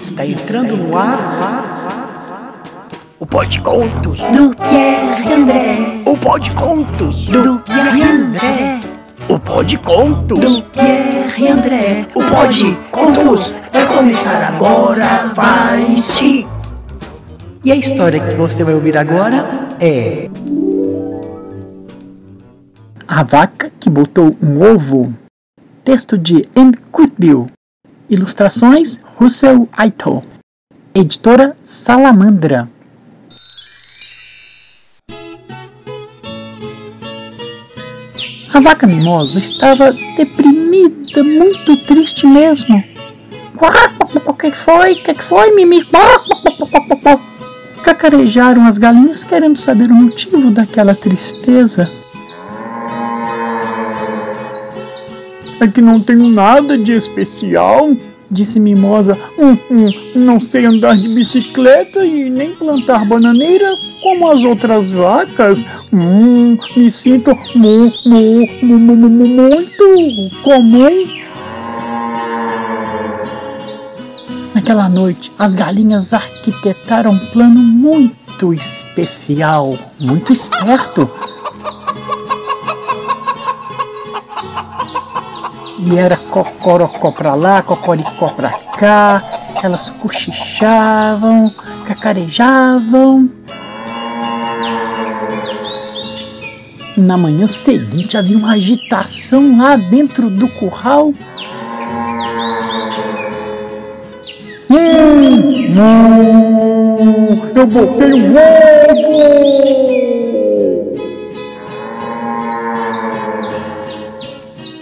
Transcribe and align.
Está 0.00 0.24
entrando 0.24 0.78
no 0.78 0.96
ar. 0.96 2.54
O 3.18 3.26
Pode 3.26 3.60
Contos. 3.60 4.22
Do 4.32 4.56
Pierre 4.56 5.34
André. 5.34 6.02
O 6.06 6.16
Pode 6.16 6.50
Contos. 6.52 7.26
Do 7.26 7.58
Pierre 7.58 8.02
André. 8.02 8.80
O 9.28 9.38
Pode 9.38 9.76
Contos. 9.76 10.38
Do 10.38 10.62
Pierre 10.62 11.48
André. 11.48 12.06
O 12.14 12.22
Pode 12.24 12.74
Contos 12.90 13.60
vai 13.70 13.86
começar 13.86 14.42
agora. 14.54 15.32
Vai 15.34 15.98
sim. 15.98 16.46
E 17.62 17.70
a 17.70 17.76
história 17.76 18.20
que 18.20 18.34
você 18.36 18.64
vai 18.64 18.72
ouvir 18.72 18.96
agora 18.96 19.68
é. 19.78 20.30
A 23.06 23.22
vaca 23.22 23.70
que 23.78 23.90
botou 23.90 24.34
um 24.42 24.62
ovo. 24.62 25.12
Texto 25.84 26.16
de 26.16 26.48
Anne. 26.56 26.80
Ilustrações 28.10 28.98
Russell 29.16 29.68
Aito. 29.72 30.20
Editora 30.92 31.56
Salamandra. 31.62 32.68
A 38.52 38.58
vaca 38.58 38.84
mimosa 38.88 39.38
estava 39.38 39.92
deprimida, 40.16 41.22
muito 41.22 41.76
triste 41.84 42.26
mesmo. 42.26 42.82
O 44.26 44.34
que 44.34 44.50
foi? 44.50 44.94
O 44.94 45.02
que 45.04 45.14
foi, 45.14 45.54
Mimi? 45.54 45.86
Cacarejaram 47.84 48.66
as 48.66 48.76
galinhas 48.76 49.22
querendo 49.22 49.56
saber 49.56 49.88
o 49.88 49.94
motivo 49.94 50.50
daquela 50.50 50.96
tristeza. 50.96 51.88
É 55.60 55.68
que 55.68 55.82
não 55.82 56.00
tenho 56.00 56.26
nada 56.30 56.78
de 56.78 56.92
especial, 56.92 57.94
disse 58.30 58.58
Mimosa. 58.58 59.16
Hum, 59.38 59.58
hum, 59.70 59.90
não 60.14 60.40
sei 60.40 60.64
andar 60.64 60.96
de 60.96 61.06
bicicleta 61.06 62.02
e 62.02 62.30
nem 62.30 62.52
plantar 62.52 63.04
bananeira 63.04 63.76
como 64.02 64.30
as 64.30 64.42
outras 64.42 64.90
vacas. 64.90 65.62
Hum, 65.92 66.56
me 66.74 66.90
sinto 66.90 67.36
mu, 67.54 67.92
mu, 68.06 68.48
mu, 68.62 68.78
mu, 68.78 69.10
mu, 69.10 69.26
muito 69.26 70.30
comum. 70.42 71.06
Naquela 74.54 74.88
noite, 74.88 75.30
as 75.38 75.54
galinhas 75.54 76.14
arquitetaram 76.14 77.10
um 77.12 77.18
plano 77.18 77.60
muito 77.60 78.54
especial, 78.54 79.76
muito 80.00 80.32
esperto. 80.32 81.08
E 85.82 85.98
era 85.98 86.16
cocorocó 86.16 87.10
pra 87.10 87.34
lá, 87.34 87.62
cocoricó 87.62 88.28
pra 88.28 88.50
cá, 88.78 89.22
elas 89.62 89.88
cochichavam, 89.88 91.50
cacarejavam. 91.86 93.30
Na 96.96 97.16
manhã 97.16 97.46
seguinte 97.46 98.18
havia 98.18 98.36
uma 98.36 98.52
agitação 98.52 99.56
lá 99.56 99.76
dentro 99.76 100.28
do 100.28 100.46
curral. 100.48 101.14
Hum, 104.68 105.74
hum, 105.78 107.40
eu 107.54 107.66
botei 107.66 108.12
um 108.12 108.34
ovo! 108.36 109.99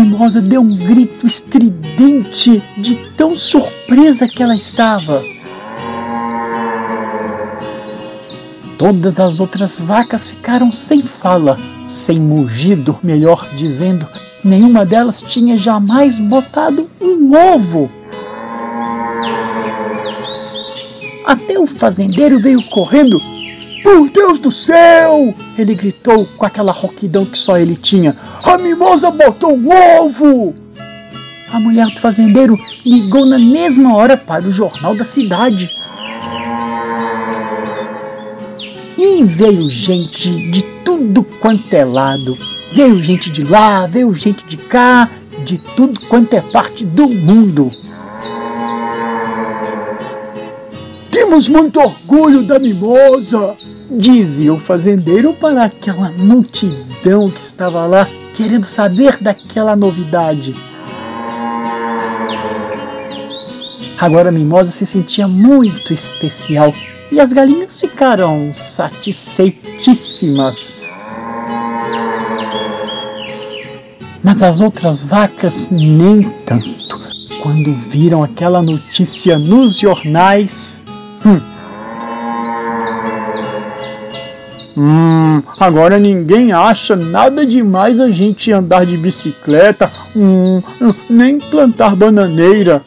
Mimosa 0.00 0.40
deu 0.40 0.62
um 0.62 0.76
grito 0.76 1.26
estridente 1.26 2.62
de 2.78 2.96
tão 3.16 3.36
surpresa 3.36 4.26
que 4.26 4.42
ela 4.42 4.56
estava. 4.56 5.22
Todas 8.78 9.20
as 9.20 9.40
outras 9.40 9.78
vacas 9.78 10.30
ficaram 10.30 10.72
sem 10.72 11.02
fala, 11.02 11.58
sem 11.84 12.18
mugido, 12.18 12.98
melhor 13.02 13.46
dizendo. 13.54 14.06
Nenhuma 14.42 14.86
delas 14.86 15.20
tinha 15.20 15.58
jamais 15.58 16.18
botado 16.18 16.88
um 16.98 17.36
ovo. 17.36 17.90
Até 21.26 21.58
o 21.58 21.66
fazendeiro 21.66 22.40
veio 22.40 22.62
correndo. 22.70 23.20
Por 23.90 24.08
Deus 24.08 24.38
do 24.38 24.52
céu! 24.52 25.34
Ele 25.58 25.74
gritou 25.74 26.24
com 26.36 26.46
aquela 26.46 26.70
rouquidão 26.70 27.26
que 27.26 27.36
só 27.36 27.58
ele 27.58 27.74
tinha. 27.74 28.16
A 28.44 28.56
mimosa 28.56 29.10
botou 29.10 29.52
um 29.52 29.68
ovo! 29.98 30.54
A 31.52 31.58
mulher 31.58 31.88
do 31.88 32.00
fazendeiro 32.00 32.56
ligou 32.86 33.26
na 33.26 33.36
mesma 33.36 33.96
hora 33.96 34.16
para 34.16 34.46
o 34.46 34.52
jornal 34.52 34.94
da 34.94 35.02
cidade. 35.02 35.68
E 38.96 39.24
veio 39.24 39.68
gente 39.68 40.48
de 40.52 40.62
tudo 40.84 41.24
quanto 41.24 41.74
é 41.74 41.84
lado. 41.84 42.38
Veio 42.72 43.02
gente 43.02 43.28
de 43.28 43.42
lá, 43.42 43.88
veio 43.88 44.14
gente 44.14 44.46
de 44.46 44.56
cá, 44.56 45.10
de 45.44 45.60
tudo 45.74 46.00
quanto 46.06 46.32
é 46.34 46.40
parte 46.40 46.86
do 46.86 47.08
mundo. 47.08 47.66
Temos 51.10 51.48
muito 51.48 51.80
orgulho 51.80 52.44
da 52.44 52.60
mimosa, 52.60 53.52
dizia 53.90 54.54
o 54.54 54.58
fazendeiro 54.58 55.34
para 55.34 55.64
aquela 55.64 56.10
multidão 56.12 57.28
que 57.30 57.40
estava 57.40 57.84
lá 57.86 58.08
querendo 58.36 58.64
saber 58.64 59.16
daquela 59.20 59.74
novidade. 59.74 60.54
Agora 63.98 64.28
a 64.30 64.32
mimosa 64.32 64.70
se 64.70 64.86
sentia 64.86 65.26
muito 65.28 65.92
especial 65.92 66.72
e 67.12 67.20
as 67.20 67.32
galinhas 67.32 67.80
ficaram 67.80 68.52
satisfeitíssimas. 68.52 70.74
Mas 74.22 74.42
as 74.42 74.60
outras 74.60 75.02
vacas 75.04 75.70
nem 75.70 76.28
tanto. 76.44 77.00
Quando 77.42 77.72
viram 77.72 78.22
aquela 78.22 78.60
notícia 78.62 79.38
nos 79.38 79.78
jornais, 79.78 80.82
Hum, 84.76 85.42
agora 85.58 85.98
ninguém 85.98 86.52
acha 86.52 86.94
nada 86.94 87.44
demais 87.44 87.98
a 87.98 88.10
gente 88.10 88.52
andar 88.52 88.86
de 88.86 88.96
bicicleta, 88.96 89.90
hum, 90.14 90.62
nem 91.08 91.38
plantar 91.38 91.96
bananeira. 91.96 92.82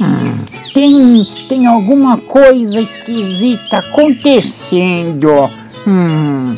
Hum, 0.00 0.38
tem, 0.72 1.26
tem 1.48 1.66
alguma 1.66 2.18
coisa 2.18 2.80
esquisita 2.80 3.78
acontecendo. 3.78 5.50
Hum, 5.86 6.54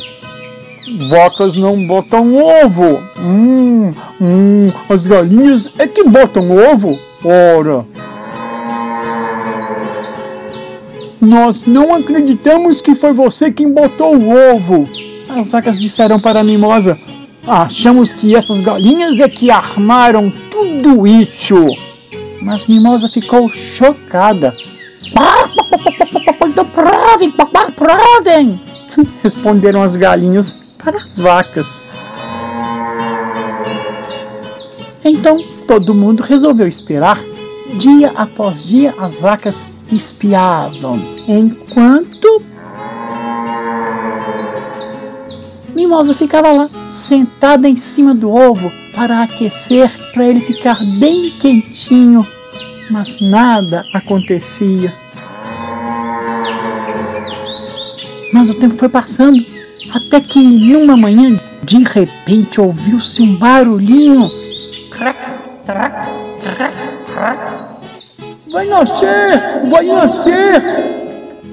vacas 1.09 1.55
não 1.55 1.85
botam 1.87 2.35
ovo. 2.35 3.01
Hum, 3.19 3.91
hum, 4.21 4.71
as 4.89 5.07
galinhas 5.07 5.69
é 5.79 5.87
que 5.87 6.03
botam 6.03 6.51
ovo. 6.51 6.97
Ora. 7.23 7.85
Nós 11.21 11.65
não 11.65 11.93
acreditamos 11.93 12.81
que 12.81 12.95
foi 12.95 13.13
você 13.13 13.51
quem 13.51 13.71
botou 13.71 14.15
o 14.15 14.55
ovo. 14.55 14.89
As 15.29 15.49
vacas 15.49 15.77
disseram 15.77 16.19
para 16.19 16.39
a 16.39 16.43
mimosa. 16.43 16.99
Achamos 17.47 18.11
que 18.11 18.35
essas 18.35 18.59
galinhas 18.59 19.19
é 19.19 19.29
que 19.29 19.51
armaram 19.51 20.31
tudo 20.49 21.05
isso. 21.05 21.55
Mas 22.41 22.65
Mimosa 22.65 23.07
ficou 23.07 23.49
chocada. 23.51 24.53
Então 26.41 26.65
provem, 26.65 27.31
provem! 27.75 28.59
Responderam 29.23 29.83
as 29.83 29.95
galinhas 29.95 30.51
para 30.77 30.97
as 30.97 31.17
vacas. 31.17 31.83
Então 35.05 35.37
todo 35.67 35.93
mundo 35.93 36.21
resolveu 36.23 36.67
esperar. 36.67 37.19
Dia 37.75 38.11
após 38.15 38.63
dia 38.65 38.93
as 38.99 39.19
vacas 39.19 39.67
espiavam, 39.91 41.01
enquanto 41.27 42.41
Mimosa 45.75 46.13
ficava 46.13 46.51
lá, 46.51 46.69
sentada 46.89 47.67
em 47.67 47.75
cima 47.75 48.13
do 48.13 48.29
ovo 48.29 48.71
para 48.93 49.23
aquecer, 49.23 49.89
para 50.13 50.25
ele 50.25 50.41
ficar 50.41 50.77
bem 50.99 51.31
quentinho, 51.31 52.27
mas 52.89 53.19
nada 53.21 53.85
acontecia. 53.93 54.93
Mas 58.33 58.49
o 58.49 58.53
tempo 58.53 58.75
foi 58.77 58.89
passando, 58.89 59.43
até 59.93 60.19
que 60.19 60.39
numa 60.39 60.97
manhã, 60.97 61.39
de 61.63 61.77
repente, 61.83 62.59
ouviu-se 62.59 63.21
um 63.21 63.35
barulhinho. 63.35 64.29
Crac, 64.91 65.17
crac, 65.65 66.07
crac. 66.41 66.80
Vai 68.51 68.65
nascer! 68.65 69.69
Vai 69.69 69.85
nascer! 69.85 70.61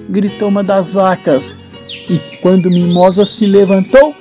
gritou 0.08 0.48
uma 0.48 0.64
das 0.64 0.92
vacas. 0.92 1.56
E 2.08 2.18
quando 2.40 2.70
Mimosa 2.70 3.24
se 3.24 3.46
levantou, 3.46 4.14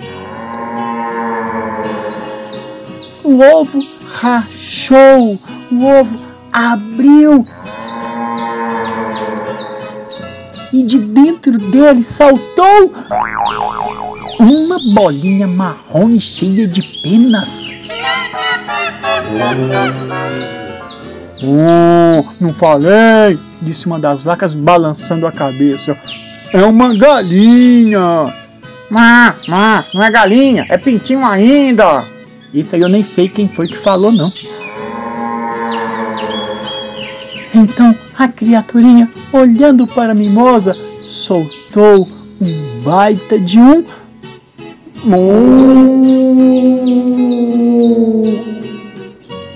o 3.23 3.41
ovo 3.41 3.79
rachou, 4.19 5.39
o 5.71 5.85
ovo 5.85 6.19
abriu. 6.51 7.41
de 10.87 10.99
dentro 10.99 11.57
dele 11.57 12.01
saltou 12.03 12.93
uma 14.39 14.77
bolinha 14.93 15.47
marrom 15.47 16.09
e 16.11 16.19
cheia 16.19 16.65
de 16.65 16.81
penas. 17.01 17.61
Oh, 21.43 22.25
não 22.41 22.53
falei, 22.53 23.37
disse 23.61 23.85
uma 23.85 23.99
das 23.99 24.23
vacas 24.23 24.53
balançando 24.53 25.27
a 25.27 25.31
cabeça. 25.31 25.95
É 26.51 26.63
uma 26.63 26.95
galinha. 26.95 28.25
Má, 28.89 29.35
má, 29.47 29.85
não 29.93 30.03
é 30.03 30.09
galinha, 30.09 30.65
é 30.69 30.77
pintinho 30.77 31.25
ainda. 31.25 32.05
Isso 32.53 32.75
aí 32.75 32.81
eu 32.81 32.89
nem 32.89 33.03
sei 33.03 33.27
quem 33.27 33.47
foi 33.47 33.67
que 33.67 33.77
falou, 33.77 34.11
não. 34.11 34.31
Então 37.53 37.93
a 38.17 38.27
criaturinha, 38.27 39.09
olhando 39.31 39.85
para 39.85 40.13
a 40.13 40.15
mimosa, 40.15 40.75
soltou 40.99 42.07
um 42.41 42.81
baita 42.83 43.37
de 43.39 43.59
um. 43.59 43.85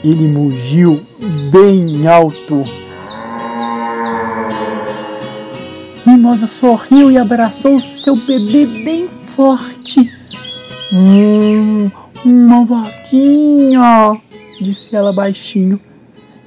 Ele 0.03 0.27
mugiu 0.27 1.10
bem 1.51 2.07
alto. 2.07 2.63
Mimosa 6.05 6.47
sorriu 6.47 7.11
e 7.11 7.17
abraçou 7.17 7.79
seu 7.79 8.15
bebê 8.15 8.65
bem 8.65 9.07
forte. 9.35 10.11
Hum, 10.91 11.89
uma 12.25 12.65
vaquinha, 12.65 14.19
disse 14.59 14.95
ela 14.95 15.13
baixinho, 15.13 15.79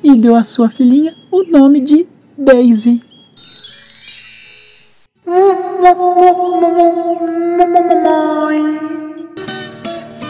e 0.03 0.17
deu 0.17 0.37
à 0.37 0.43
sua 0.43 0.69
filhinha 0.69 1.15
o 1.31 1.45
nome 1.45 1.81
de 1.81 2.07
Daisy. 2.37 3.03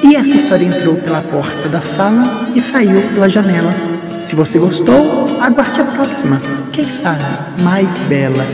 E 0.02 0.16
essa 0.16 0.36
história 0.36 0.66
entrou 0.66 0.96
pela 0.96 1.22
porta 1.22 1.68
da 1.68 1.80
sala 1.80 2.24
e 2.54 2.60
saiu 2.60 3.00
pela 3.14 3.28
janela. 3.28 3.93
Se 4.20 4.34
você 4.34 4.58
gostou, 4.58 5.26
aguarde 5.40 5.80
a 5.80 5.84
próxima. 5.84 6.40
Quem 6.72 6.88
sabe 6.88 7.22
mais 7.62 7.98
bela. 8.08 8.44